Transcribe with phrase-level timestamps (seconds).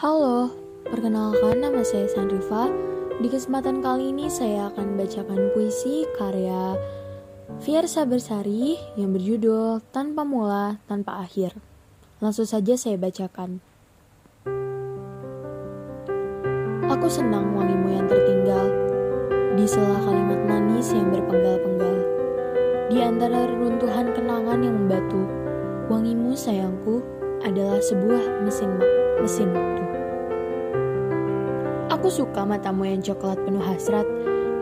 [0.00, 0.48] Halo,
[0.88, 2.72] perkenalkan nama saya Sandriva.
[3.20, 6.72] Di kesempatan kali ini saya akan bacakan puisi karya
[7.60, 11.52] Fiersa Bersari yang berjudul Tanpa Mula, Tanpa Akhir.
[12.16, 13.60] Langsung saja saya bacakan.
[16.88, 18.72] Aku senang wangimu yang tertinggal
[19.52, 21.96] di sela kalimat manis yang berpenggal-penggal.
[22.88, 25.28] Di antara reruntuhan kenangan yang membatu,
[25.92, 28.70] wangimu sayangku adalah sebuah mesin
[29.20, 29.84] mesin waktu.
[31.90, 34.06] Aku suka matamu yang coklat penuh hasrat,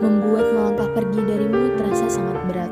[0.01, 2.71] membuat melangkah pergi darimu terasa sangat berat.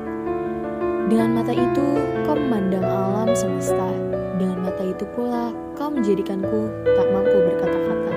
[1.07, 1.87] Dengan mata itu,
[2.27, 3.87] kau memandang alam semesta.
[4.35, 8.13] Dengan mata itu pula, kau menjadikanku tak mampu berkata-kata.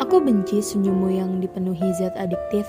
[0.00, 2.64] Aku benci senyummu yang dipenuhi zat adiktif,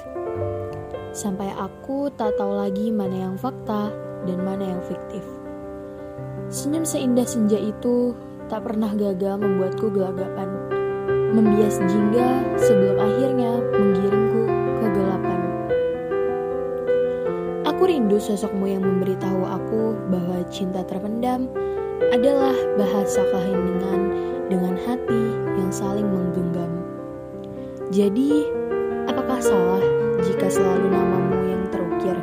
[1.15, 3.93] sampai aku tak tahu lagi mana yang fakta
[4.27, 5.42] dan mana yang fiktif.
[6.53, 8.13] Senyum seindah senja itu
[8.45, 10.45] tak pernah gagal membuatku gelagapan
[11.33, 14.41] membias jingga sebelum akhirnya menggiringku
[14.77, 15.39] ke gelapan.
[17.65, 21.49] Aku rindu sosokmu yang memberitahu aku bahwa cinta terpendam
[22.13, 24.13] adalah bahasa keheningan
[24.45, 25.23] dengan hati
[25.57, 26.69] yang saling menggenggam.
[27.89, 28.45] Jadi,
[29.09, 29.81] apakah salah
[30.21, 32.17] jika selalu namamu yang terukir?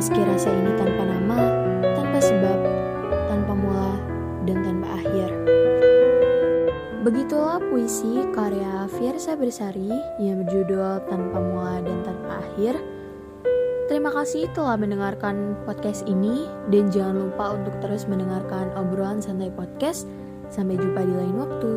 [0.00, 1.53] Meski rasa ini tanpa nama,
[7.04, 12.80] Begitulah puisi karya Fiersa Bersari yang berjudul Tanpa Mula dan Tanpa Akhir.
[13.92, 20.08] Terima kasih telah mendengarkan podcast ini dan jangan lupa untuk terus mendengarkan obrolan santai podcast.
[20.48, 21.72] Sampai jumpa di lain waktu.